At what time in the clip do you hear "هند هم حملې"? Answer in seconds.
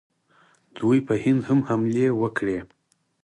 1.23-2.07